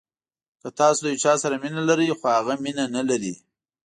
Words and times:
که 0.61 0.69
تاسو 0.79 0.99
د 1.03 1.07
یو 1.11 1.21
چا 1.23 1.33
سره 1.43 1.55
مینه 1.61 1.81
لرئ 1.89 2.09
خو 2.19 2.27
هغه 2.37 2.53
مینه 2.63 2.85
نلري. 2.95 3.33